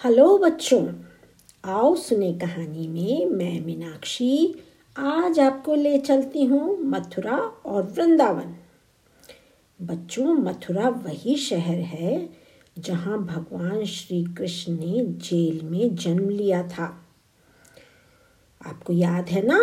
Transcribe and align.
Hello 0.00 0.36
बच्चों, 0.38 0.86
आओ 1.64 1.94
सुने 1.96 2.32
कहानी 2.32 2.86
में 2.88 3.26
मैं 3.26 3.60
मीनाक्षी। 3.60 4.54
आज 4.96 5.38
आपको 5.40 5.74
ले 5.74 5.96
चलती 5.98 6.44
हूँ 6.44 6.76
मथुरा 6.80 7.36
और 7.66 7.82
वृंदावन। 7.82 8.54
बच्चों, 9.80 10.34
मथुरा 10.34 10.88
वही 10.88 11.36
शहर 11.36 11.78
है 11.78 12.28
जहाँ 12.78 13.18
भगवान 13.18 13.84
श्री 13.84 14.22
कृष्ण 14.38 14.72
ने 14.72 15.04
जेल 15.28 15.64
में 15.64 15.94
जन्म 15.94 16.28
लिया 16.28 16.62
था। 16.68 16.86
आपको 18.60 18.92
याद 18.92 19.28
है 19.28 19.44
ना 19.46 19.58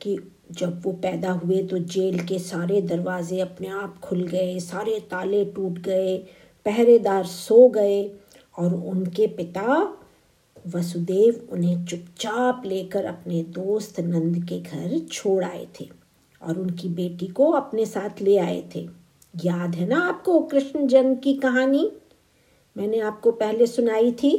कि 0.00 0.18
जब 0.52 0.80
वो 0.86 0.92
पैदा 0.92 1.32
हुए 1.32 1.62
तो 1.62 1.78
जेल 1.78 2.18
के 2.26 2.38
सारे 2.38 2.80
दरवाजे 2.82 3.40
अपने 3.40 3.68
आप 3.68 3.98
खुल 3.98 4.22
गए, 4.22 4.58
सारे 4.60 4.98
ताले 5.10 5.44
टूट 5.44 5.78
गए, 5.78 6.16
पहरेदार 6.66 7.24
सो 7.24 7.68
गए 7.68 8.02
और 8.58 8.74
उनके 8.74 9.26
पिता 9.26 9.98
वसुदेव 10.66 11.48
उन्हें 11.52 11.84
चुपचाप 11.84 12.62
लेकर 12.66 13.04
अपने 13.04 13.42
दोस्त 13.42 14.00
नंद 14.00 14.44
के 14.44 14.60
घर 14.60 14.98
छोड़ 14.98 15.44
आए 15.44 15.66
थे 15.80 15.88
और 16.42 16.58
उनकी 16.58 16.88
बेटी 16.88 17.26
को 17.26 17.50
अपने 17.50 17.86
साथ 17.86 18.22
ले 18.22 18.36
आए 18.38 18.62
थे। 18.74 18.88
याद 19.44 19.74
है 19.74 19.86
ना 19.86 20.00
आपको 20.00 20.40
कृष्ण 20.40 20.86
जन्म 20.86 21.14
की 21.14 21.34
कहानी? 21.34 21.92
मैंने 22.76 23.00
आपको 23.00 23.32
पहले 23.32 23.66
सुनाई 23.66 24.12
थी। 24.12 24.36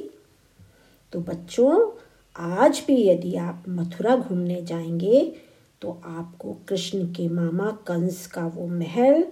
तो 1.14 1.20
बच्चों, 1.20 1.92
आज 2.36 2.84
भी 2.88 3.08
यदि 3.08 3.36
आप 3.36 3.64
मथुरा 3.70 4.16
घूमने 4.16 4.62
जाएँगे 4.62 5.36
तो 5.82 6.02
आपको 6.06 6.58
कृष्ण 6.70 7.06
के 7.06 7.28
मामा 7.30 7.72
कंस 7.88 8.28
का 8.28 8.48
वो 8.48 8.68
महल 8.68 9.24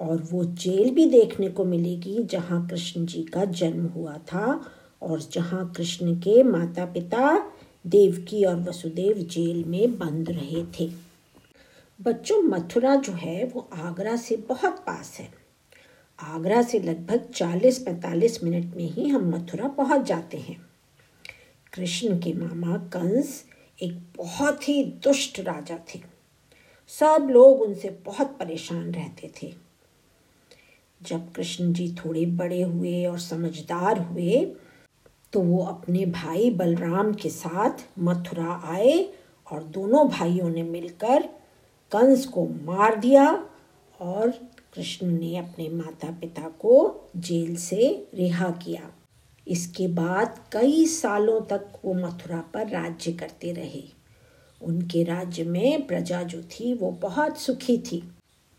और 0.00 0.28
वो 0.32 0.44
जेल 0.44 0.90
भी 0.90 1.06
देखने 1.06 1.48
को 1.48 1.64
मिलेगी 1.64 2.22
जहाँ 2.22 2.68
कृष्ण 2.68 3.06
जी 3.06 3.22
का 3.22 3.44
जन्म 3.44 3.86
हुआ 3.86 4.18
था 4.18 4.70
और 5.02 5.20
जहाँ 5.20 5.72
कृष्ण 5.76 6.14
के 6.14 6.42
माता 6.42 6.84
पिता 6.84 7.52
देवकी 7.86 8.44
और 8.44 8.56
वसुदेव 8.56 9.18
जेल 9.18 9.64
में 9.64 9.98
बंद 9.98 10.30
रहे 10.30 10.64
थे। 10.64 10.90
बच्चों, 12.02 12.42
मथुरा 12.42 12.94
जो 12.96 13.12
है, 13.12 13.44
वो 13.44 13.68
आगरा 13.74 14.16
से 14.16 14.36
बहुत 14.36 14.72
पास 14.86 15.16
है। 15.20 15.32
आगरा 16.22 16.62
से 16.62 16.78
लगभग 16.78 17.30
40-45 17.34 18.44
मिनट 18.44 18.74
में 18.74 18.90
ही 18.90 19.08
हम 19.08 19.30
मथुरा 19.30 19.68
पहुँच 19.68 20.06
जाते 20.06 20.36
हैं। 20.36 20.66
कृष्ण 21.72 22.18
के 22.18 22.32
मामा 22.32 22.76
कंस 22.76 23.44
एक 23.82 23.98
बहुत 24.16 24.68
ही 24.68 24.84
दुष्ट 24.84 25.40
राजा 25.40 25.78
थे। 25.94 26.00
सब 26.88 27.28
लोग 27.30 27.62
उनसे 27.62 27.98
बहुत 28.06 28.26
परेशान 28.26 28.92
रहते 28.92 29.32
थे। 29.42 29.69
जब 31.02 31.32
कृष्ण 31.32 31.72
जी 31.72 31.94
थोड़े 31.94 32.26
बड़े 32.26 32.62
हुए 32.62 33.04
और 33.04 33.18
समझदार 33.18 33.98
हुए 33.98 34.56
तो 35.32 35.40
वो 35.40 35.64
अपने 35.64 36.06
भाई 36.06 36.50
बलराम 36.50 37.12
के 37.14 37.28
साथ 37.28 37.84
मथुरा 37.98 38.60
आए 38.64 39.12
और 39.52 39.62
दोनों 39.64 40.08
भाइयों 40.08 40.48
ने 40.50 40.62
मिलकर 40.62 41.22
कंस 41.92 42.26
को 42.26 42.46
मार 42.46 42.96
दिया 42.96 43.46
और 44.00 44.30
कृष्ण 44.74 45.06
ने 45.06 45.36
अपने 45.36 45.68
माता 45.68 46.10
पिता 46.10 46.42
को 46.42 46.74
जेल 47.16 47.56
से 47.56 48.08
रिहा 48.14 48.50
किया। 48.50 48.90
इसके 49.48 49.88
बाद 49.88 50.40
कई 50.52 50.86
सालों 50.86 51.40
तक 51.40 51.72
वो 51.84 51.94
मथुरा 51.94 52.44
पर 52.54 52.68
राज्य 52.68 53.12
करते 53.12 53.52
रहे। 53.52 53.82
उनके 54.60 55.02
राज्य 55.02 55.44
में 55.44 55.86
प्रजा 55.86 56.22
जो 56.22 56.42
थी, 56.42 56.74
वो 56.74 56.90
बहुत 56.90 57.38
सुखी 57.38 57.78
थी। 57.78 58.02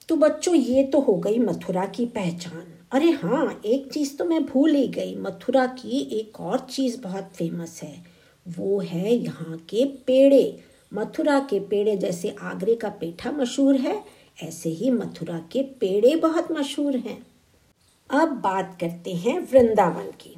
तो 0.09 0.15
बच्चों, 0.15 0.55
ये 0.55 0.83
तो 0.83 0.99
हो 0.99 1.15
गई 1.15 1.39
मथुरा 1.39 1.85
की 1.85 2.05
पहचान। 2.05 2.63
अरे 2.91 3.09
हाँ 3.11 3.61
एक 3.65 3.91
चीज़ 3.93 4.17
तो 4.17 4.25
मैं 4.25 4.45
भूल 4.45 4.75
ही 4.75 4.87
गई। 4.87 5.15
मथुरा 5.15 5.65
की 5.65 5.99
एक 6.19 6.39
और 6.39 6.59
चीज़ 6.59 7.01
बहुत 7.01 7.29
फ़ेमस 7.33 7.79
है। 7.83 8.03
वो 8.45 8.79
है 8.79 9.13
यहाँ 9.13 9.57
के 9.69 9.85
पेड़े। 9.85 10.59
मथुरा 10.93 11.39
के 11.39 11.59
पेड़े 11.59 11.97
जैसे 11.97 12.35
आगरे 12.41 12.75
का 12.75 12.89
पेठा 12.89 13.31
मशहूर 13.31 13.75
है, 13.75 14.03
ऐसे 14.43 14.69
ही 14.69 14.91
मथुरा 14.91 15.37
के 15.51 15.63
पेड़े 15.63 16.15
बहुत 16.15 16.51
मशहूर 16.51 16.97
हैं। 16.97 17.25
अब 18.09 18.29
बात 18.29 18.77
करते 18.81 19.13
हैं 19.13 19.39
वृंदावन 19.39 20.11
की। 20.21 20.35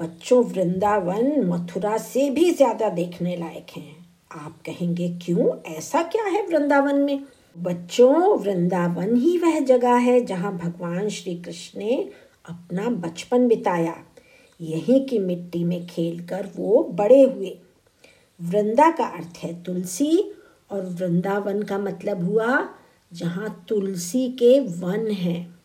बच्चों, 0.00 0.44
वृंदावन 0.44 1.44
मथुरा 1.44 1.98
से 1.98 2.30
भी 2.30 2.50
ज़्यादा 2.50 2.88
देखने 2.88 3.36
लायक 3.36 3.66
हैं। 3.76 3.96
आप 4.32 4.58
कहेंगे, 4.66 5.08
क्यों? 5.08 5.72
ऐसा 5.72 6.02
क्या 6.02 6.24
है 6.24 6.46
वृंदावन 6.46 6.96
में? 6.96 7.24
बच्चों, 7.62 8.38
वृंदावन 8.38 9.16
ही 9.16 9.38
वह 9.38 9.60
जगह 9.60 9.94
है 9.94 10.20
जहाँ 10.24 10.56
भगवान 10.56 11.08
श्री 11.08 11.34
कृष्ण 11.34 11.78
ने 11.78 12.08
अपना 12.48 12.88
बचपन 12.88 13.48
बिताया। 13.48 13.94
यहीं 14.60 15.06
की 15.06 15.18
मिट्टी 15.18 15.64
में 15.64 15.86
खेलकर 15.86 16.48
वो 16.56 16.84
बड़े 16.84 17.22
हुए। 17.22 17.58
वृंदा 18.40 18.90
का 18.90 19.04
अर्थ 19.04 19.38
है 19.38 19.62
तुलसी 19.62 20.32
और 20.70 20.86
वृंदावन 20.86 21.62
का 21.62 21.78
मतलब 21.78 22.24
हुआ 22.24 22.68
जहाँ 23.12 23.64
तुलसी 23.68 24.28
के 24.28 24.60
वन 24.60 25.10
हैं। 25.10 25.58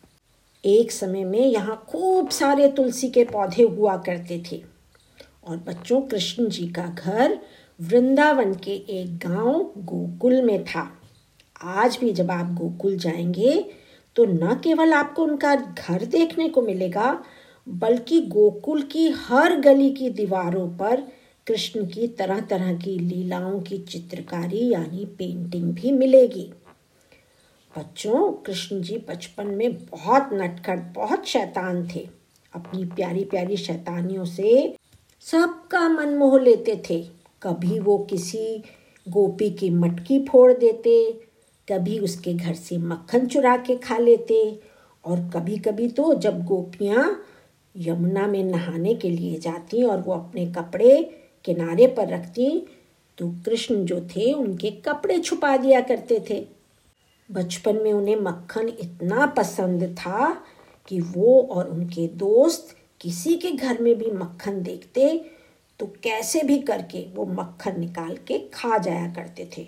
एक 0.64 0.92
समय 0.92 1.24
में 1.24 1.46
यहाँ 1.46 1.84
खूब 1.88 2.28
सारे 2.28 2.68
तुलसी 2.68 3.08
के 3.08 3.24
पौधे 3.24 3.62
हुआ 3.62 3.96
करते 3.96 4.42
थे 4.52 4.62
और 5.46 5.56
बच्चों, 5.56 6.00
कृष्ण 6.00 6.48
जी 6.48 6.68
का 6.68 6.86
घर 6.86 7.38
वृंदावन 7.80 8.54
के 8.54 8.70
एक 8.70 9.16
गाँव 9.18 9.72
गोकुल 9.78 10.42
में 10.42 10.64
था। 10.64 11.00
आज 11.62 11.98
भी 12.00 12.12
जब 12.12 12.30
आप 12.30 12.54
गोकुल 12.54 12.96
जाएँगे 12.96 13.70
तो 14.16 14.24
न 14.24 14.60
केवल 14.64 14.92
आपको 14.92 15.22
उनका 15.22 15.54
घर 15.56 16.04
देखने 16.04 16.48
को 16.48 16.62
मिलेगा, 16.62 17.24
बल्कि 17.68 18.20
गोकुल 18.20 18.82
की 18.82 19.08
हर 19.10 19.60
गली 19.60 19.90
की 19.90 20.10
दीवारों 20.10 20.68
पर 20.68 21.02
कृष्ण 21.46 21.86
की 21.86 22.08
तरह 22.08 22.40
तरह 22.40 22.74
की 22.74 22.98
लीलाओं 22.98 23.60
की 23.60 23.78
चित्रकारी 23.78 24.68
यानी 24.72 25.04
पेंटिंग 25.04 25.72
भी 25.72 25.92
मिलेगी। 25.92 26.52
बच्चों, 27.78 28.32
कृष्ण 28.32 28.80
जी 28.82 28.98
बचपन 29.08 29.46
में 29.46 29.74
बहुत 29.86 30.30
नटखट, 30.32 30.94
बहुत 30.94 31.26
शैतान 31.26 31.88
थे। 31.94 32.08
अपनी 32.54 32.84
प्यारी 32.84 33.24
प्यारी 33.24 33.56
शैतानियों 33.56 34.24
से 34.24 34.76
सबका 35.20 35.88
मन 35.88 36.08
मोह 36.08 36.40
लेते 36.40 36.82
थे। 36.90 37.02
कभी 37.42 37.78
वो 37.78 37.98
किसी 37.98 38.62
गोपी 39.08 39.50
की 39.50 39.70
मटकी 39.70 40.18
फोड़ 40.24 40.52
देते 40.52 41.20
कभी 41.68 41.98
उसके 41.98 42.34
घर 42.34 42.54
से 42.54 42.78
मक्खन 42.78 43.26
चुरा 43.26 43.56
के 43.56 43.76
खा 43.76 43.98
लेते 43.98 44.38
और 45.04 45.18
कभी 45.34 45.56
कभी 45.58 45.88
तो 45.88 46.14
जब 46.14 46.44
गोपियाँ 46.44 47.04
यमुना 47.74 48.26
में 48.26 48.42
नहाने 48.44 48.94
के 48.94 49.10
लिए 49.10 49.38
जाती 49.38 49.82
और 49.82 50.00
वो 50.00 50.12
अपने 50.12 50.46
कपड़े 50.46 51.02
किनारे 51.44 51.86
पर 51.86 52.08
रखती 52.08 52.66
तो 53.18 53.28
कृष्ण 53.46 53.84
जो 53.84 54.00
थे, 54.00 54.32
उनके 54.32 54.70
कपड़े 54.86 55.18
छुपा 55.18 55.56
दिया 55.56 55.80
करते 55.80 56.18
थे। 56.30 56.44
बचपन 57.30 57.76
में 57.76 57.92
उन्हें 57.92 58.16
मक्खन 58.16 58.68
इतना 58.70 59.26
पसंद 59.26 59.84
था 59.98 60.30
कि 60.88 61.00
वो 61.00 61.40
और 61.50 61.68
उनके 61.68 62.06
दोस्त 62.16 62.76
किसी 63.00 63.36
के 63.36 63.50
घर 63.50 63.80
में 63.82 63.94
भी 63.98 64.10
मक्खन 64.10 64.62
देखते 64.62 65.08
तो 65.80 65.86
कैसे 66.02 66.42
भी 66.42 66.58
करके 66.58 67.06
वो 67.14 67.26
मक्खन 67.26 67.80
निकाल 67.80 68.16
के 68.26 68.38
खा 68.54 68.78
जाया 68.78 69.08
करते 69.14 69.48
थे। 69.56 69.66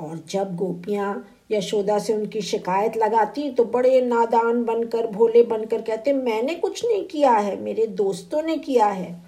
और 0.00 0.24
जब 0.28 0.56
गोपियाँ 0.56 1.28
यशोदा 1.50 1.98
से 1.98 2.14
उनकी 2.14 2.40
शिकायत 2.40 2.96
लगाती 2.96 3.50
तो 3.50 3.64
बड़े 3.64 4.00
नादान 4.00 4.64
बनकर, 4.64 5.06
भोले 5.06 5.42
बनकर 5.42 5.82
कहते, 5.82 6.12
मैंने 6.12 6.54
कुछ 6.54 6.84
नहीं 6.84 7.04
किया 7.04 7.32
है, 7.32 7.60
मेरे 7.60 7.86
दोस्तों 7.86 8.42
ने 8.42 8.56
किया 8.56 8.86
है। 8.86 9.22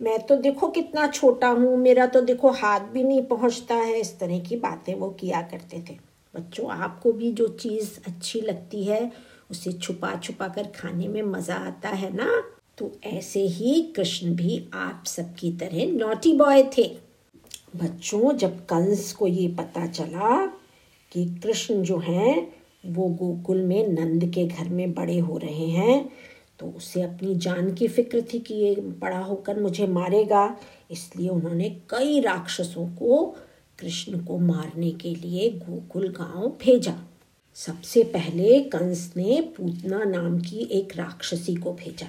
मैं 0.00 0.18
तो 0.18 0.36
देखो 0.36 0.68
कितना 0.68 1.06
छोटा 1.06 1.48
हूँ, 1.48 1.76
मेरा 1.76 2.06
तो 2.06 2.20
देखो 2.20 2.50
हाथ 2.50 2.80
भी 2.80 3.02
नहीं 3.04 3.22
पहुँचता 3.22 3.74
है। 3.74 4.00
इस 4.00 4.18
तरह 4.18 4.38
की 4.38 4.56
बातें 4.56 4.94
वो 4.94 5.10
किया 5.10 5.42
करते 5.42 5.84
थे। 5.90 5.96
बच्चों, 6.34 6.70
आपको 6.70 7.12
भी 7.12 7.32
जो 7.32 7.48
चीज़ 7.48 7.90
अच्छी 8.06 8.40
लगती 8.40 8.84
है, 8.84 9.12
उसे 9.50 9.72
छुपा 9.72 10.14
छुपा 10.16 10.48
कर 10.48 10.62
खाने 10.62 11.08
में 11.08 11.22
मज़ा 11.22 11.54
आता 11.54 11.88
है 11.88 12.14
ना? 12.16 12.42
तो 12.78 12.90
ऐसे 13.04 13.40
ही 13.40 13.82
कृष्ण 13.96 14.34
भी 14.34 14.68
आप 14.74 15.04
सबकी 15.06 15.52
तरह 15.52 15.92
नोटी 15.92 16.32
बॉय 16.32 16.62
थे। 16.78 17.11
बच्चों, 17.74 18.32
जब 18.32 18.58
कंस 18.64 19.12
को 19.12 19.26
ये 19.26 19.46
पता 19.48 19.86
चला 19.86 20.46
कि 21.12 21.24
कृष्ण 21.42 21.82
जो 21.82 21.98
हैं, 21.98 22.52
वो 22.86 23.06
गोकुल 23.08 23.62
में 23.62 23.88
नंद 23.88 24.24
के 24.34 24.46
घर 24.46 24.68
में 24.68 24.92
बड़े 24.94 25.18
हो 25.18 25.36
रहे 25.38 25.66
हैं 25.68 26.08
तो 26.58 26.66
उसे 26.66 27.02
अपनी 27.02 27.34
जान 27.34 27.72
की 27.74 27.88
फ़िक्र 27.88 28.20
थी 28.32 28.38
कि 28.38 28.54
ये 28.54 28.74
बड़ा 28.74 29.18
होकर 29.18 29.60
मुझे 29.60 29.86
मारेगा। 29.86 30.44
इसलिए 30.90 31.28
उन्होंने 31.28 31.68
कई 31.90 32.20
राक्षसों 32.20 32.86
को 32.88 33.24
कृष्ण 33.78 34.18
को 34.24 34.38
मारने 34.38 34.90
के 34.90 35.14
लिए 35.14 35.48
गोकुल 35.50 36.08
गाँव 36.08 36.48
भेजा। 36.62 36.94
सबसे 37.56 38.02
पहले 38.04 38.60
कंस 38.64 39.12
ने 39.16 39.40
पूतना 39.56 40.02
नाम 40.04 40.38
की 40.40 40.68
एक 40.72 40.96
राक्षसी 40.96 41.54
को 41.54 41.72
भेजा। 41.72 42.08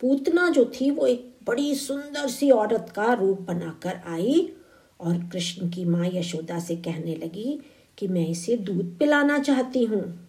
पूतना 0.00 0.48
जो 0.48 0.64
थी, 0.74 0.90
वो 0.90 1.06
एक 1.06 1.34
बड़ी 1.46 1.74
सुंदर 1.74 2.28
सी 2.28 2.50
औरत 2.50 2.92
का 2.96 3.12
रूप 3.12 3.40
बनाकर 3.40 4.00
आई 4.06 4.48
और 5.00 5.28
कृष्ण 5.32 5.70
की 5.70 5.84
माँ 5.84 6.06
यशोदा 6.06 6.58
से 6.58 6.76
कहने 6.76 7.14
लगी 7.14 7.60
कि 7.98 8.08
मैं 8.08 8.28
इसे 8.28 8.56
दूध 8.56 8.98
पिलाना 8.98 9.38
चाहती 9.38 9.84
हूँ। 9.84 10.28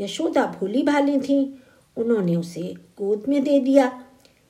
यशोदा 0.00 0.46
भोली 0.46 0.82
भाली 0.82 1.20
थी। 1.20 1.62
उन्होंने 1.96 2.36
उसे 2.36 2.62
गोद 2.72 3.24
में 3.28 3.44
दे 3.44 3.60
दिया। 3.60 4.04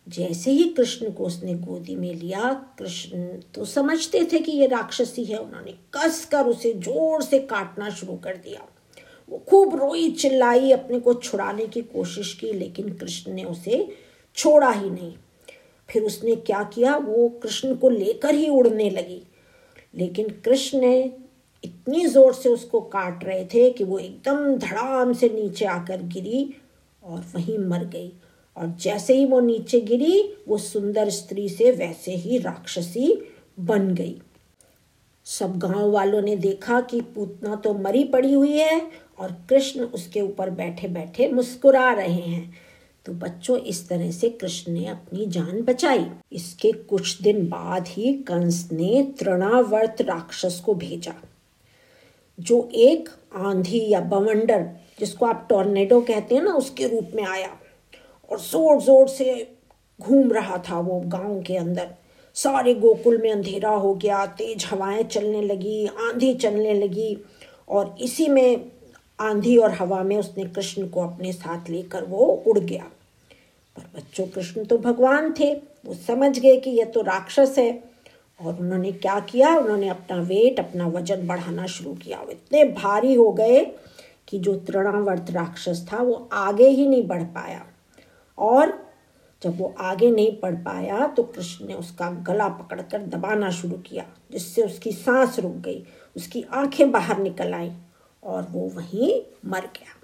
जैसे 0.08 0.50
ही 0.50 0.64
कृष्ण 0.64 1.10
को 1.10 1.24
उसने 1.24 1.54
गोदी 1.54 1.96
में 1.96 2.14
लिया, 2.14 2.52
कृष्ण 2.78 3.18
तो 3.28 3.64
समझते 3.64 4.28
थे 4.32 4.38
कि 4.38 4.52
ये 4.52 4.66
राक्षसी 4.66 5.24
है। 5.24 5.36
उन्होंने 5.36 5.72
कस 5.72 6.24
कर 6.24 6.46
उसे 6.46 6.72
ज़ोर 6.72 7.22
से 7.22 7.38
काटना 7.38 7.90
शुरू 7.90 8.16
कर 8.16 8.36
दिया। 8.36 8.68
वो 9.28 9.38
खूब 9.38 9.74
रोई, 9.76 10.10
चिल्लाई, 10.10 10.72
अपने 10.72 11.00
को 11.00 11.14
छुड़ाने 11.14 11.66
की 11.66 11.82
कोशिश 11.82 12.34
की, 12.34 12.52
लेकिन 12.52 12.94
कृष्ण 12.94 13.32
ने 13.32 13.44
उसे 13.44 13.96
छोड़ा 14.34 14.70
ही 14.70 14.90
नहीं। 14.90 15.14
फिर 15.88 16.02
उसने 16.02 16.36
क्या 16.36 16.62
किया? 16.62 16.96
वो 16.96 17.28
कृष्ण 17.28 17.74
को 17.74 17.88
लेकर 17.88 18.34
ही 18.34 18.48
उड़ने 18.48 18.90
लगी। 18.90 19.22
लेकिन 19.94 20.28
कृष्ण 20.44 20.80
ने 20.80 21.12
इतनी 21.64 22.06
ज़ोर 22.06 22.32
से 22.34 22.48
उसको 22.48 22.80
काट 22.80 23.24
रहे 23.24 23.44
थे 23.44 23.70
कि 23.70 23.84
वो 23.84 23.98
एकदम 23.98 24.56
धड़ाम 24.58 25.12
से 25.12 25.28
नीचे 25.28 25.64
आकर 25.64 26.02
गिरी 26.04 26.48
और 27.02 27.20
वहीं 27.34 27.58
मर 27.58 27.84
गई। 27.84 28.12
और 28.56 28.74
जैसे 28.80 29.14
ही 29.14 29.24
वो 29.24 29.40
नीचे 29.40 29.80
गिरी, 29.80 30.34
वो 30.48 30.58
सुंदर 30.58 31.10
स्त्री 31.10 31.48
से 31.48 31.70
वैसे 31.70 32.14
ही 32.14 32.38
राक्षसी 32.38 33.14
बन 33.60 33.94
गई। 33.94 34.20
सब 35.26 35.56
गाँव 35.58 35.90
वालों 35.90 36.20
ने 36.22 36.36
देखा 36.36 36.80
कि 36.80 37.00
पूतना 37.14 37.54
तो 37.54 37.74
मरी 37.74 38.04
पड़ी 38.04 38.32
हुई 38.32 38.52
है 38.52 38.80
और 39.18 39.36
कृष्ण 39.50 39.84
उसके 39.84 40.20
ऊपर 40.20 40.50
बैठे 40.50 40.88
बैठे 40.88 41.28
मुस्कुरा 41.28 41.92
रहे 41.92 42.20
हैं। 42.20 42.52
तो 43.06 43.12
बच्चों, 43.14 43.56
इस 43.58 43.88
तरह 43.88 44.10
से 44.10 44.28
कृष्ण 44.30 44.72
ने 44.72 44.86
अपनी 44.86 45.26
जान 45.26 45.62
बचाई। 45.62 46.04
इसके 46.32 46.72
कुछ 46.72 47.20
दिन 47.22 47.48
बाद 47.48 47.88
ही 47.88 48.12
कंस 48.28 48.68
ने 48.72 49.02
तृणावर्त 49.20 50.02
राक्षस 50.02 50.60
को 50.64 50.74
भेजा, 50.74 51.14
जो 52.38 52.68
एक 52.74 53.08
आंधी 53.36 53.86
या 53.88 54.00
बवंडर, 54.02 54.68
जिसको 54.98 55.26
आप 55.26 55.46
टॉर्नेडो 55.50 56.00
कहते 56.00 56.34
हैं 56.34 56.42
ना, 56.42 56.52
उसके 56.52 56.86
रूप 56.88 57.10
में 57.14 57.24
आया 57.24 57.56
और 58.30 58.40
ज़ोर 58.40 58.80
ज़ोर 58.82 59.08
से 59.08 59.56
घूम 60.00 60.32
रहा 60.32 60.62
था 60.68 60.78
वो 60.80 61.00
गाँव 61.08 61.40
के 61.42 61.56
अंदर। 61.56 61.88
सारे 62.36 62.74
गोकुल 62.74 63.20
में 63.22 63.30
अंधेरा 63.30 63.70
हो 63.70 63.94
गया, 63.94 64.24
तेज 64.28 64.64
हवाएँ 64.64 65.02
चलने 65.04 65.42
लगी, 65.42 65.86
आंधी 65.86 66.32
चलने 66.34 66.74
लगी 66.74 67.16
और 67.68 67.94
इसी 68.00 68.28
में 68.28 68.70
आंधी 69.22 69.56
और 69.56 69.70
हवा 69.70 70.02
में 70.02 70.16
उसने 70.16 70.44
कृष्ण 70.44 70.88
को 70.88 71.00
अपने 71.00 71.32
साथ 71.32 71.70
लेकर 71.70 72.04
वो 72.04 72.44
उड़ 72.46 72.58
गया। 72.58 72.84
पर 73.76 73.82
बच्चों, 73.96 74.26
कृष्ण 74.26 74.64
तो 74.64 74.78
भगवान 74.78 75.34
थे। 75.40 75.54
वो 75.86 75.94
समझ 75.94 76.38
गए 76.38 76.56
कि 76.56 76.70
यह 76.70 76.84
तो 76.84 77.02
राक्षस 77.02 77.54
है। 77.58 77.92
और 78.42 78.58
उन्होंने 78.60 78.92
क्या 78.92 79.20
किया? 79.20 79.58
उन्होंने 79.58 79.88
अपना 79.88 80.16
वेट, 80.16 80.58
अपना 80.58 80.86
वज़न 80.86 81.26
बढ़ाना 81.26 81.66
शुरू 81.66 81.94
किया। 81.94 82.24
इतने 82.30 82.64
भारी 82.64 83.14
हो 83.14 83.32
गए 83.32 83.64
कि 84.28 84.38
जो 84.38 84.56
तृणावर्त 84.56 85.30
राक्षस 85.30 85.88
था, 85.92 85.96
वो 85.96 86.28
आगे 86.32 86.68
ही 86.68 86.86
नहीं 86.86 87.06
बढ़ 87.06 87.22
पाया। 87.22 87.66
और 88.38 88.92
जब 89.42 89.58
वो 89.58 89.74
आगे 89.80 90.10
नहीं 90.10 90.36
बढ़ 90.42 90.54
पाया 90.54 91.06
तो 91.06 91.22
कृष्ण 91.22 91.66
ने 91.66 91.74
उसका 91.74 92.10
गला 92.10 92.48
पकड़कर 92.48 93.02
दबाना 93.02 93.50
शुरू 93.50 93.76
किया, 93.76 94.04
जिससे 94.32 94.62
उसकी 94.62 94.92
सांस 94.92 95.38
रुक 95.38 95.52
गई। 95.52 95.84
उसकी 96.16 96.44
आँखें 96.52 96.90
बाहर 96.90 97.18
निकल 97.18 97.54
आई। 97.54 97.72
और 98.22 98.46
वो 98.50 98.68
वहीं 98.68 99.20
मर 99.44 99.66
गया। 99.66 99.98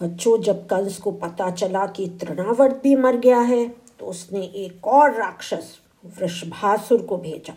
बच्चों, 0.00 0.40
जब 0.42 0.66
कंस 0.66 0.98
को 0.98 1.10
पता 1.12 1.50
चला 1.50 1.86
कि 1.86 2.08
तृणावर्त 2.20 2.80
भी 2.82 2.94
मर 2.96 3.16
गया 3.16 3.40
है 3.40 3.66
तो 3.98 4.06
उसने 4.06 4.40
एक 4.56 4.86
और 4.86 5.14
राक्षस, 5.14 5.78
वृषभासुर 6.18 7.02
को 7.02 7.16
भेजा। 7.16 7.54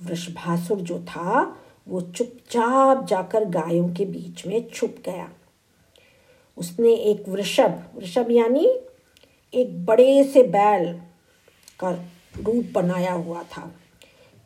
वृषभासुर 0.00 0.80
जो 0.80 0.98
था, 1.00 1.56
वो 1.88 2.00
चुपचाप 2.00 3.06
जाकर 3.06 3.44
गायों 3.44 3.88
के 3.94 4.04
बीच 4.04 4.46
में 4.46 4.68
छुप 4.68 4.96
गया। 5.06 5.28
उसने 6.56 6.92
एक 6.94 7.28
वृषभ 7.28 7.82
वृषभ 7.96 8.30
यानी 8.30 8.66
एक 9.54 9.84
बड़े 9.86 10.24
से 10.24 10.42
बैल 10.42 10.92
का 11.80 11.90
रूप 12.38 12.70
बनाया 12.74 13.12
हुआ 13.12 13.42
था। 13.42 13.70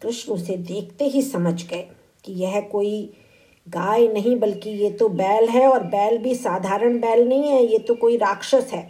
कृष्ण 0.02 0.32
उसे 0.32 0.56
देखते 0.56 1.04
ही 1.04 1.22
समझ 1.22 1.66
गए 1.66 1.88
कि 2.24 2.32
यह 2.32 2.60
कोई 2.72 3.12
गाय 3.66 4.06
नहीं, 4.08 4.36
बल्कि 4.36 4.70
ये 4.72 4.90
तो 4.90 5.08
बैल 5.10 5.48
है 5.48 5.66
और 5.68 5.82
बैल 5.84 6.18
भी 6.18 6.34
साधारण 6.34 6.98
बैल 7.00 7.26
नहीं 7.28 7.50
है, 7.50 7.64
ये 7.64 7.78
तो 7.78 7.94
कोई 7.94 8.16
राक्षस 8.16 8.70
है। 8.72 8.88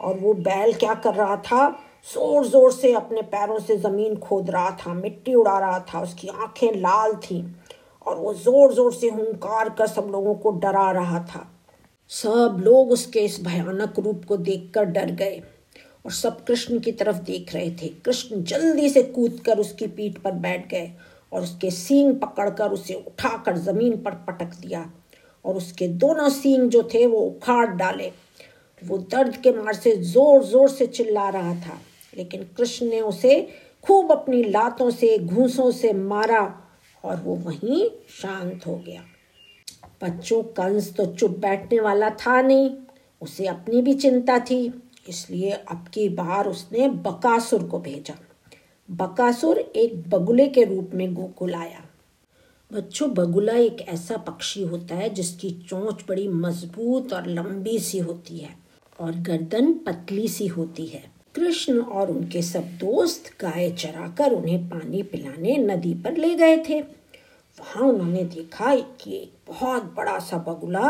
और 0.00 0.18
वो 0.18 0.32
बैल 0.34 0.72
क्या 0.74 0.94
कर 0.96 1.14
रहा 1.14 1.36
था? 1.36 1.68
ज़ोर 2.06 2.46
ज़ोर 2.46 2.72
से 2.72 2.92
अपने 2.94 3.22
पैरों 3.24 3.58
से 3.58 3.76
ज़मीन 3.76 4.16
खोद 4.18 4.50
रहा 4.50 4.70
था, 4.76 4.94
मिट्टी 4.94 5.34
उड़ा 5.34 5.58
रहा 5.58 5.78
था, 5.88 6.00
उसकी 6.00 6.28
आँखें 6.28 6.72
लाल 6.72 7.14
थीं 7.22 7.44
और 8.06 8.16
वो 8.18 8.32
ज़ोर 8.34 8.72
ज़ोर 8.74 8.92
से 8.92 9.08
हुंकार 9.08 9.68
कर 9.68 9.86
सब 9.86 10.08
लोगों 10.12 10.34
को 10.34 10.50
डरा 10.58 10.90
रहा 10.92 11.18
था। 11.24 11.46
सब 12.10 12.56
लोग 12.60 12.90
उसके 12.90 13.20
इस 13.20 13.38
भयानक 13.44 13.98
रूप 13.98 14.24
को 14.24 14.36
देखकर 14.38 14.84
डर 14.86 15.10
गए 15.12 15.42
और 16.04 16.12
सब 16.12 16.44
कृष्ण 16.44 16.78
की 16.78 16.92
तरफ़ 16.92 17.16
देख 17.16 17.54
रहे 17.54 17.70
थे। 17.72 17.88
कृष्ण 18.04 18.42
जल्दी 18.44 18.88
से 18.90 19.02
कूद 19.04 19.40
कर 19.46 19.58
उसकी 19.58 19.86
पीठ 19.88 20.18
पर 20.18 20.32
बैठ 20.32 20.68
गए 20.68 20.90
और 21.32 21.42
उसके 21.42 21.70
सींग 21.70 22.14
पकड़कर 22.20 22.70
उसे 22.70 22.94
उठाकर 22.96 23.56
ज़मीन 23.58 23.96
पर 24.02 24.14
पटक 24.26 24.54
दिया 24.56 24.90
और 25.44 25.56
उसके 25.56 25.88
दोनों 25.88 26.28
सींग 26.30 26.68
जो 26.70 26.82
थे 26.94 27.06
वो 27.06 27.20
उखाड़ 27.20 27.66
डाले। 27.68 28.10
वो 28.82 28.98
दर्द 29.10 29.36
के 29.36 29.52
मार 29.52 29.74
से 29.74 29.96
ज़ोर 29.96 30.44
ज़ोर 30.44 30.68
से 30.68 30.86
चिल्ला 30.88 31.28
रहा 31.28 31.54
था, 31.56 31.78
लेकिन 32.14 32.42
कृष्ण 32.56 32.86
ने 32.86 33.00
उसे 33.02 33.40
खूब 33.84 34.12
अपनी 34.12 34.42
लातों 34.44 34.90
से, 34.90 35.18
घूसों 35.18 35.70
से 35.70 35.92
मारा 35.92 36.42
और 37.04 37.16
वो 37.16 37.34
वहीं 37.36 37.88
शांत 38.12 38.66
हो 38.66 38.76
गया। 38.76 39.02
बच्चों 40.02 40.42
कंस 40.54 40.92
तो 40.96 41.06
चुप 41.06 41.38
बैठने 41.38 41.80
वाला 41.80 42.10
था 42.16 42.40
नहीं, 42.42 42.70
उसे 43.22 43.46
अपनी 43.46 43.82
भी 43.82 43.94
चिंता 43.94 44.38
थी, 44.40 44.72
इसलिए 45.08 45.50
अब 45.50 45.86
की 45.94 46.08
बार 46.10 46.48
उसने 46.48 46.88
बकासुर 46.88 47.64
को 47.64 47.78
भेजा। 47.80 48.14
बकासुर 48.90 49.58
एक 49.58 50.08
बगुले 50.10 50.46
के 50.46 50.64
रूप 50.64 50.90
में 50.94 51.12
गोकुल 51.14 51.54
आया 51.54 51.82
बच्चों, 52.70 53.08
बगुला 53.14 53.52
एक 53.52 53.80
ऐसा 53.88 54.16
पक्षी 54.16 54.62
होता 54.62 54.94
है 54.94 55.08
जिसकी 55.10 55.50
चोंच 55.68 56.04
बड़ी 56.08 56.26
मज़बूत 56.28 57.12
और 57.12 57.26
लंबी 57.26 57.78
सी 57.78 57.98
होती 57.98 58.38
है 58.38 58.54
और 58.98 59.12
गर्दन 59.18 59.72
पतली 59.86 60.26
सी 60.28 60.46
होती 60.46 60.86
है। 60.86 61.02
कृष्ण 61.34 61.80
और 61.80 62.10
उनके 62.10 62.42
सब 62.42 62.66
दोस्त 62.80 63.30
गाय 63.40 63.70
चराकर 63.70 64.32
उन्हें 64.32 64.68
पानी 64.68 65.02
पिलाने 65.02 65.56
नदी 65.56 65.94
पर 65.94 66.16
ले 66.16 66.34
गए 66.34 66.56
थे। 66.68 66.80
वहाँ 66.80 67.88
उन्होंने 67.88 68.24
देखा 68.24 68.74
कि 68.74 69.16
एक 69.16 69.32
बहुत 69.48 69.92
बड़ा 69.96 70.18
सा 70.18 70.38
बगुला 70.38 70.88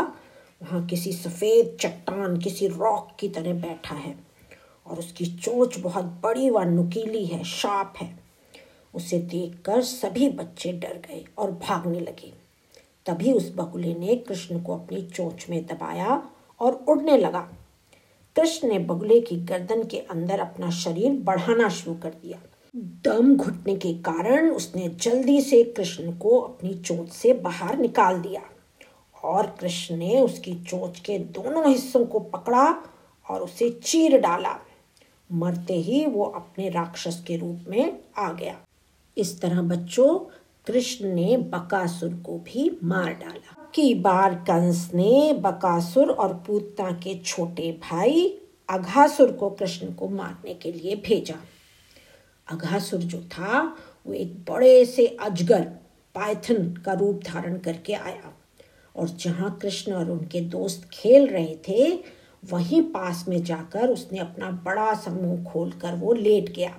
वहाँ 0.61 0.85
किसी 0.87 1.11
सफ़ेद 1.11 1.77
चट्टान, 1.81 2.37
किसी 2.37 2.67
रॉक 2.67 3.15
की 3.19 3.29
तरह 3.29 3.53
बैठा 3.53 3.95
है। 3.95 4.30
और 4.91 4.99
उसकी 4.99 5.25
चोंच 5.25 5.77
बहुत 5.79 6.05
बड़ी 6.05 6.49
व 6.49 6.59
नुकीली 6.59 7.25
है, 7.25 7.43
शार्प 7.43 7.93
है। 7.97 8.19
उसे 8.93 9.17
देखकर 9.17 9.81
सभी 9.81 10.29
बच्चे 10.29 10.71
डर 10.71 11.01
गए 11.07 11.25
और 11.37 11.51
भागने 11.51 11.99
लगे। 11.99 12.33
तभी 13.05 13.33
उस 13.33 13.53
बगुले 13.55 13.93
ने 13.93 14.15
कृष्ण 14.15 14.63
को 14.63 14.73
अपनी 14.73 15.01
चोंच 15.01 15.45
में 15.49 15.65
दबाया 15.65 16.29
और 16.59 16.85
उड़ने 16.89 17.17
लगा। 17.17 17.49
कृष्ण 18.35 18.67
ने 18.67 18.79
बगुले 18.79 19.19
की 19.21 19.35
गर्दन 19.35 19.83
के 19.83 19.99
अंदर 19.99 20.39
अपना 20.39 20.69
शरीर 20.69 21.11
बढ़ाना 21.11 21.69
शुरू 21.69 21.95
कर 21.95 22.09
दिया। 22.09 22.39
दम 22.75 23.35
घुटने 23.35 23.75
के 23.75 23.93
कारण 23.93 24.49
उसने 24.49 24.89
जल्दी 24.89 25.41
से 25.41 25.63
कृष्ण 25.63 26.11
को 26.17 26.39
अपनी 26.39 26.73
चोट 26.73 27.07
से 27.07 27.33
बाहर 27.33 27.77
निकाल 27.77 28.21
दिया 28.21 28.41
और 29.23 29.55
कृष्ण 29.59 29.95
ने 29.95 30.21
उसकी 30.21 30.53
चोच 30.55 30.99
के 30.99 31.19
दोनों 31.19 31.69
हिस्सों 31.69 32.05
को 32.05 32.19
पकड़ा 32.19 32.83
और 33.29 33.41
उसे 33.41 33.69
चीर 33.69 34.19
डाला। 34.19 34.59
मरते 35.31 35.75
ही 35.75 36.05
वो 36.05 36.23
अपने 36.23 36.69
राक्षस 36.69 37.23
के 37.27 37.37
रूप 37.37 37.65
में 37.67 37.99
आ 38.17 38.31
गया। 38.31 38.57
इस 39.17 39.41
तरह 39.41 39.61
बच्चों, 39.61 40.19
कृष्ण 40.67 41.13
ने 41.13 41.37
बकासुर 41.37 42.13
को 42.13 42.37
भी 42.37 42.79
मार 42.83 43.13
डाला। 43.13 43.69
की 43.75 43.93
बार 43.93 44.35
कंस 44.35 44.91
ने 44.93 45.33
बकासुर 45.33 46.11
और 46.11 46.33
पूतना 46.33 46.91
के 46.91 47.19
छोटे 47.19 47.71
भाई 47.71 48.37
अघासुर 48.69 49.31
को 49.31 49.49
कृष्ण 49.49 49.93
को 49.93 50.09
मारने 50.09 50.53
के 50.53 50.71
लिए 50.71 50.95
भेजा। 50.95 51.35
अघासुर 52.51 52.99
जो 52.99 53.21
था, 53.21 53.77
वो 54.07 54.13
एक 54.13 54.35
बड़े 54.35 54.85
से 54.85 55.07
अजगर 55.07 55.61
पाइथन 56.15 56.73
का 56.85 56.93
रूप 56.93 57.21
धारण 57.25 57.57
करके 57.57 57.93
आया। 57.93 58.37
और 58.95 59.09
जहाँ 59.09 59.59
कृष्ण 59.61 59.93
और 59.93 60.11
उनके 60.11 60.41
दोस्त 60.41 60.89
खेल 60.93 61.27
रहे 61.27 61.55
थे 61.55 62.03
वहीं 62.43 62.81
पास 62.81 63.25
में 63.27 63.43
जाकर 63.43 63.89
उसने 63.89 64.19
अपना 64.19 64.51
बड़ा 64.51 64.93
सा 64.93 65.11
मुँह 65.11 65.43
खोलकर 65.43 65.95
वो 65.95 66.13
लेट 66.13 66.49
गया। 66.49 66.77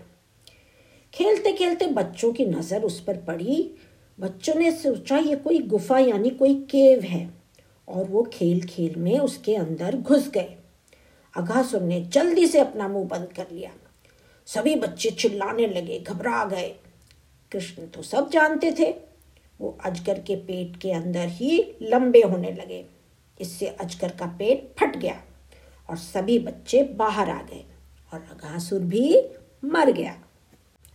खेलते 1.14 1.52
खेलते 1.52 1.87
बच्चों 1.87 2.33
की 2.33 2.47
नज़र 2.47 2.83
उस 2.83 3.00
पर 3.00 3.16
पड़ी। 3.16 3.75
बच्चों 4.21 4.54
ने 4.54 4.73
सोचा, 4.73 5.16
ये 5.16 5.37
कोई 5.37 5.59
गुफा 5.59 5.99
यानी 5.99 6.31
कोई 6.31 6.54
केव 6.54 7.00
है। 7.00 7.31
और 7.88 8.04
वो 8.04 8.23
खेल 8.23 8.66
खेल 8.66 8.95
में 8.97 9.19
उसके 9.19 9.57
अंदर 9.57 9.97
घुस 9.97 10.28
गए। 10.28 10.57
अघासुर 11.37 11.83
ने 11.83 12.00
जल्दी 12.00 12.47
से 12.47 12.59
अपना 12.59 12.88
मुँह 12.88 13.09
बंद 13.09 13.33
कर 13.33 13.47
लिया। 13.52 13.71
सभी 14.47 14.76
बच्चे 14.76 15.11
चिल्लाने 15.11 15.66
लगे, 15.66 15.99
घबरा 15.99 16.45
गए। 16.45 16.75
कृष्ण 17.52 17.87
तो 17.87 18.02
सब 18.02 18.31
जानते 18.31 18.75
थे। 18.78 18.95
वो 19.61 19.78
अजगर 19.85 20.21
के 20.21 20.37
पेट 20.37 20.76
के 20.76 20.92
अंदर 20.92 21.28
ही 21.28 21.76
लंबे 21.83 22.23
होने 22.23 22.52
लगे। 22.52 22.85
इससे 23.40 23.66
अजगर 23.66 24.09
का 24.09 24.26
पेट 24.26 24.75
फट 24.81 24.97
गया। 24.97 25.23
और 25.91 25.97
सभी 25.97 26.39
बच्चे 26.39 26.83
बाहर 26.83 27.31
आ 27.31 27.43
गए 27.43 27.65
और 28.15 28.21
अघासुर 28.21 28.81
भी 28.81 29.23
मर 29.65 29.91
गया। 29.91 30.17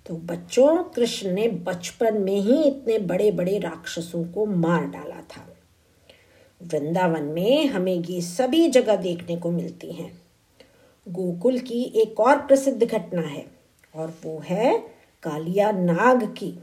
तो 0.06 0.13
बच्चों, 0.13 0.84
कृष्ण 0.84 1.32
ने 1.32 1.48
बचपन 1.48 2.22
में 2.22 2.39
ही 2.39 2.63
इतने 2.63 3.00
बड़े 3.00 3.32
बड़े 3.32 3.60
राक्षसों 3.60 4.25
को 4.25 4.46
मार 4.46 4.86
डाला 4.86 5.22
था। 5.22 5.53
वृंदावन 6.63 7.24
में 7.24 7.67
हमें 7.67 7.96
ये 7.96 8.22
सभी 8.22 8.67
जगह 8.67 8.96
देखने 8.96 9.36
को 9.36 9.51
मिलती 9.51 9.91
हैं। 9.91 10.22
गोकुल 11.10 11.60
की 11.60 11.84
एक 11.84 12.20
और 12.20 12.38
प्रसिद्ध 12.38 12.84
घटना 12.84 13.22
है 13.22 13.46
और 13.96 14.13
वो 14.25 14.41
है 14.46 14.77
कालिया 15.24 15.72
नाग 15.72 16.24
की। 16.24 16.60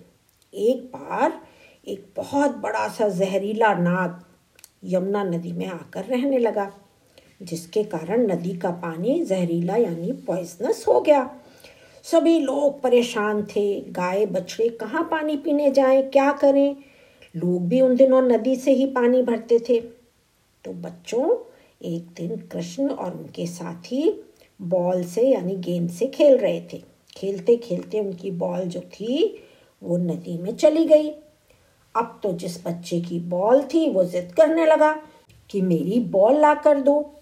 एक 0.54 0.82
बार 0.84 1.40
एक 1.88 2.12
बहुत 2.16 2.50
बड़ा 2.50 2.88
सा 2.88 3.08
जहरीला 3.08 3.74
नाग 3.74 4.24
यमुना 4.84 5.24
नदी 5.24 5.52
में 5.52 5.66
आकर 5.66 6.04
रहने 6.04 6.38
लगा। 6.38 6.72
जिसके 7.42 7.84
कारण 7.84 8.32
नदी 8.32 8.54
का 8.56 8.70
पानी 8.70 9.24
जहरीला 9.24 9.76
यानी 9.76 10.12
पॉइजनस 10.12 10.84
हो 10.88 11.00
गया। 11.00 11.30
सभी 12.02 12.40
लोग 12.40 12.80
परेशान 12.80 13.42
थे, 13.42 13.80
गाय 13.80 14.26
बछड़े 14.26 14.68
कहाँ 14.68 15.08
पानी 15.10 15.36
पीने 15.36 15.70
जाएँ, 15.70 16.02
क्या 16.02 16.32
करें? 16.32 16.76
लोग 17.36 17.68
भी 17.68 17.80
उन 17.80 17.96
दिनों 17.96 18.22
नदी 18.22 18.56
से 18.56 18.72
ही 18.72 18.86
पानी 18.86 19.22
भरते 19.22 19.58
थे। 19.58 19.80
तो 20.64 20.72
बच्चों, 20.72 21.36
एक 21.82 22.02
दिन 22.02 22.36
कृष्ण 22.36 22.88
और 22.88 23.14
उनके 23.14 23.46
साथी 23.46 24.24
बॉल 24.62 25.04
से 25.04 25.28
यानी 25.28 25.56
गेंद 25.56 25.90
से 25.90 26.06
खेल 26.06 26.38
रहे 26.38 26.60
थे। 26.60 26.82
खेलते 27.16 27.56
खेलते 27.56 28.00
उनकी 28.00 28.30
बॉल 28.30 28.60
जो 28.60 28.80
थी, 28.80 29.42
वो 29.82 29.96
नदी 29.96 30.38
में 30.38 30.56
चली 30.56 30.84
गई। 30.84 31.10
अब 31.96 32.20
तो 32.22 32.32
जिस 32.32 32.66
बच्चे 32.66 33.00
की 33.00 33.20
बॉल 33.20 33.62
थी, 33.62 33.90
वो 33.90 34.04
जिद 34.04 34.32
करने 34.36 34.66
लगा 34.66 35.02
कि 35.50 35.60
मेरी 35.62 36.00
बॉल 36.00 36.40
ला 36.40 36.54
कर 36.54 36.80
दो। 36.80 37.14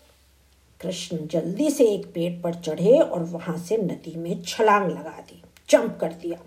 कृष्ण 0.82 1.16
जल्दी 1.26 1.70
से 1.70 1.84
एक 1.84 2.06
पेड़ 2.06 2.32
पर 2.42 2.54
चढ़े 2.54 2.98
और 2.98 3.22
वहाँ 3.22 3.56
से 3.58 3.76
नदी 3.76 4.14
में 4.16 4.42
छलांग 4.42 4.90
लगा 4.90 5.18
दी, 5.20 5.42
जंप 5.68 5.96
कर 6.00 6.12
दिया। 6.12 6.38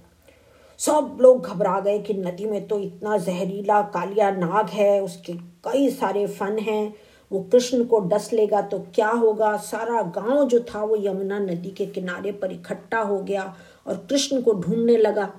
सब 0.79 1.17
लोग 1.21 1.45
घबरा 1.45 1.79
गए 1.79 1.99
कि 1.99 2.13
नदी 2.13 2.45
में 2.45 2.67
तो 2.67 2.79
इतना 2.79 3.17
जहरीला 3.17 3.81
कालिया 3.81 4.31
नाग 4.31 4.69
है, 4.69 5.01
उसके 5.03 5.33
कई 5.63 5.89
सारे 5.89 6.25
फन 6.27 6.57
हैं। 6.59 6.93
वो 7.31 7.39
कृष्ण 7.51 7.83
को 7.83 7.99
डस 7.99 8.29
लेगा 8.33 8.61
तो 8.61 8.79
क्या 8.95 9.09
होगा? 9.09 9.55
सारा 9.57 10.01
गाँव 10.01 10.47
जो 10.47 10.59
था 10.69 10.83
वो 10.83 10.95
यमुना 10.95 11.39
नदी 11.39 11.69
के 11.69 11.85
किनारे 11.85 12.31
पर 12.31 12.51
इकट्ठा 12.51 12.99
हो 12.99 13.19
गया 13.19 13.55
और 13.87 14.05
कृष्ण 14.09 14.41
को 14.41 14.53
ढूँढने 14.53 14.97
लगा। 14.97 15.31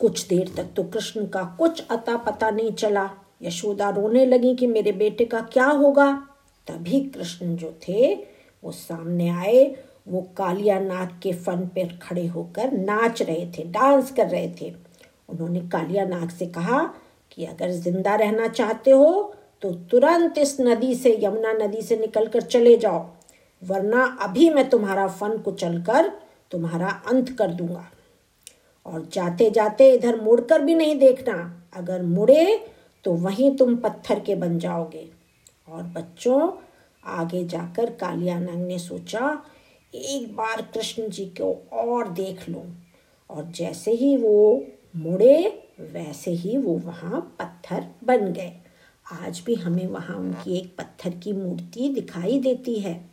कुछ 0.00 0.26
देर 0.28 0.52
तक 0.56 0.68
तो 0.76 0.82
कृष्ण 0.84 1.26
का 1.26 1.42
कुछ 1.58 1.86
अता 1.90 2.16
पता 2.16 2.50
नहीं 2.50 2.72
चला। 2.72 3.08
यशोदा 3.42 3.88
रोने 3.90 4.26
लगी 4.26 4.54
कि 4.54 4.66
मेरे 4.66 4.92
बेटे 4.92 5.24
का 5.24 5.40
क्या 5.52 5.66
होगा? 5.66 6.10
तभी 6.68 7.00
कृष्ण 7.08 7.54
जो 7.56 7.72
थे, 7.82 8.14
वो 8.62 8.72
सामने 8.72 9.28
आए, 9.30 9.64
वो 10.08 10.20
कालिया 10.36 10.78
नाग 10.80 11.18
के 11.22 11.32
फन 11.34 11.66
पर 11.68 11.96
खड़े 12.02 12.26
होकर 12.26 12.72
नाच 12.72 13.22
रहे 13.22 13.46
थे, 13.48 13.64
डांस 13.64 14.12
कर 14.12 14.28
रहे 14.28 14.48
थे। 14.60 14.72
उन्होंने 15.28 15.60
कालिया 15.68 16.04
नाग 16.06 16.28
से 16.30 16.46
कहा 16.48 16.82
कि 17.32 17.44
अगर 17.44 17.70
ज़िंदा 17.72 18.14
रहना 18.14 18.48
चाहते 18.48 18.90
हो 18.90 19.34
तो 19.62 19.70
तुरंत 19.90 20.38
इस 20.38 20.56
नदी 20.60 20.94
से, 20.94 21.16
यमुना 21.22 21.52
नदी 21.54 21.82
से 21.82 21.96
निकलकर 21.96 22.42
चले 22.42 22.76
जाओ, 22.76 23.06
वरना 23.62 24.04
अभी 24.22 24.48
मैं 24.50 24.68
तुम्हारा 24.70 25.06
फन 25.08 25.36
कुचल 25.38 25.80
कर 25.82 26.10
तुम्हारा 26.52 26.88
अंत 27.08 27.30
कर 27.38 27.50
दूँगा। 27.50 27.84
और 28.86 29.06
जाते 29.12 29.50
जाते 29.50 29.90
इधर 29.90 30.20
मुड़कर 30.20 30.62
भी 30.62 30.74
नहीं 30.74 30.98
देखना। 30.98 31.34
अगर 31.76 32.02
मुड़े 32.02 32.44
तो 33.04 33.12
वहीं 33.16 33.56
तुम 33.56 33.76
पत्थर 33.76 34.20
के 34.20 34.34
बन 34.34 34.58
जाओगे। 34.58 35.08
और 35.72 35.82
बच्चों, 35.82 36.50
आगे 37.04 37.44
जाकर 37.44 37.90
कालियानंद 37.90 38.66
ने 38.66 38.78
सोचा, 38.78 39.42
एक 39.94 40.36
बार 40.36 40.62
कृष्ण 40.62 41.08
जी 41.08 41.24
को 41.24 41.68
और 41.72 42.08
देख 42.08 42.48
लो। 42.48 42.64
और 43.30 43.44
जैसे 43.44 43.90
ही 43.90 44.16
वो 44.16 44.66
मुड़े, 44.96 45.62
वैसे 45.80 46.30
ही 46.30 46.56
वो 46.56 46.78
वहाँ 46.78 47.36
पत्थर 47.38 47.86
बन 48.04 48.32
गए। 48.32 48.52
आज 49.12 49.42
भी 49.46 49.54
हमें 49.54 49.86
वहाँ 49.86 50.16
उनकी 50.16 50.58
एक 50.58 50.76
पत्थर 50.78 51.10
की 51.10 51.32
मूर्ति 51.32 51.88
दिखाई 51.88 52.38
देती 52.38 52.74
है। 52.74 53.10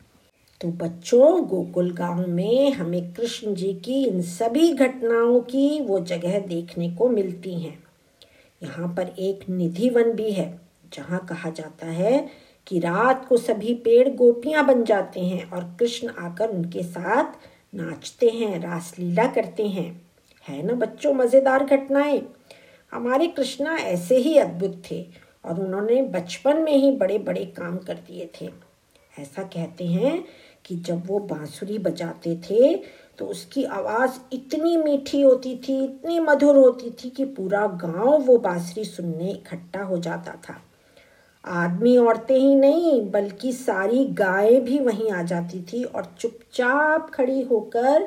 तो 0.62 0.68
बच्चों, 0.68 1.48
गोकुल 1.48 1.92
गाँव 1.92 2.28
में 2.28 2.72
हमें 2.72 3.14
कृष्ण 3.14 3.56
जी 3.56 3.74
की 3.74 4.04
इन 4.06 4.22
सभी 4.22 4.74
घटनाओं 4.74 5.40
की 5.42 5.82
वो 5.82 6.00
जगह 6.00 6.40
देखने 6.40 6.92
को 6.92 7.10
मिलती 7.10 7.54
हैं। 7.54 7.84
यहाँ 8.64 8.96
पर 8.96 9.16
एक 9.20 9.50
निधि 9.50 9.90
वन 9.90 10.12
भी 10.12 10.32
है, 10.32 10.62
जहाँ 10.94 11.26
कहा 11.26 11.50
जाता 11.50 11.88
है 11.88 12.49
कि 12.70 12.80
रात 12.80 13.26
को 13.26 13.38
सभी 13.38 13.74
पेड़ 13.74 14.08
गोपियाँ 14.10 14.66
बन 14.66 14.84
जाते 14.84 15.20
हैं 15.20 15.50
और 15.52 15.64
कृष्ण 15.80 16.10
आकर 16.20 16.50
उनके 16.50 16.84
साथ 16.84 17.34
नाचते 17.76 18.30
हैं, 18.30 18.60
रासलीला 18.62 19.26
करते 19.26 19.68
हैं। 19.68 20.02
है 20.46 20.62
ना 20.64 20.74
बच्चों, 20.76 21.14
मज़ेदार 21.14 21.64
घटनाएँ? 21.66 22.22
हमारे 22.92 23.28
कृष्णा 23.28 23.76
ऐसे 23.76 24.18
ही 24.18 24.38
अद्भुत 24.38 24.82
थे 24.92 25.02
और 25.46 25.60
उन्होंने 25.60 26.02
बचपन 26.02 26.58
में 26.58 26.74
ही 26.74 26.92
बड़े 26.92 27.18
बड़े 27.20 27.46
काम 27.58 27.78
कर 27.78 27.94
दिए 28.08 28.30
थे। 28.42 28.50
ऐसा 29.14 29.44
कहते 29.44 29.86
हैं 29.86 30.24
कि 30.66 30.76
जब 30.78 31.06
वो 31.08 31.20
बांसुरी 31.20 31.78
बजाते 31.78 32.36
थे 32.40 32.76
तो 33.20 33.26
उसकी 33.26 33.64
आवाज़ 33.64 34.20
इतनी 34.34 34.76
मीठी 34.78 35.22
होती 35.22 35.56
थी, 35.58 35.84
इतनी 35.84 36.20
मधुर 36.20 36.58
होती 36.58 36.90
थी 36.90 37.10
कि 37.10 37.26
पूरा 37.26 37.66
गाँव 37.84 38.18
वो 38.18 38.38
बांसुरी 38.38 38.86
सुनने 38.86 39.32
इकट्ठा 39.32 39.84
हो 39.84 39.98
जाता 39.98 40.32
था। 40.50 40.62
आदमी 41.46 41.98
औरतें 41.98 42.38
ही 42.38 42.56
नहीं, 42.56 43.12
बल्कि 43.12 43.54
सारी 43.54 44.06
गायें 44.06 44.66
भी 44.66 44.80
वहीं 44.80 45.12
आ 45.12 45.24
जाती 45.24 45.62
थी 45.62 45.84
और 45.84 46.16
चुपचाप 46.20 47.10
खड़ी 47.14 47.42
होकर 47.42 48.04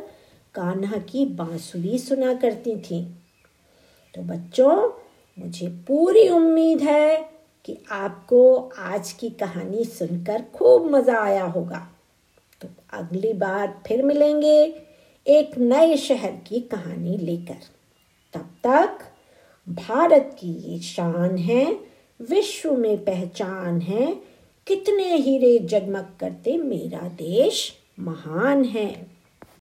कान्हा 0.54 0.98
की 0.98 1.24
बांसुरी 1.24 1.98
सुना 1.98 2.34
करती 2.34 2.76
थी। 2.76 3.04
तो 4.14 4.22
बच्चों, 4.22 4.90
मुझे 5.38 5.68
पूरी 5.68 6.28
उम्मीद 6.28 6.80
है 6.80 7.32
कि 7.64 7.78
आपको 7.90 8.72
आज 8.78 9.12
की 9.12 9.30
कहानी 9.30 9.84
सुनकर 9.84 10.42
खूब 10.54 10.86
मज़ा 10.86 11.20
आया 11.20 11.44
होगा। 11.44 11.88
तो 12.60 12.68
अगली 12.92 13.32
बार 13.32 13.82
फिर 13.86 14.02
मिलेंगे 14.02 14.82
एक 15.26 15.58
नए 15.58 15.96
शहर 15.96 16.30
की 16.30 16.60
कहानी 16.60 17.16
लेकर। 17.16 17.56
तब 18.34 18.54
तक 18.66 18.98
भारत 19.68 20.36
की 20.38 20.48
ये 20.48 20.78
शान 20.78 21.36
है 21.36 21.91
विश्व 22.30 22.72
में 22.72 23.04
पहचान 23.04 23.80
है 23.80 24.22
कितने 24.66 25.16
हीरे 25.16 25.58
जगमग 25.58 26.06
करते 26.20 26.56
मेरा 26.56 27.08
देश 27.08 27.72
महान 27.98 28.64
है। 28.64 29.11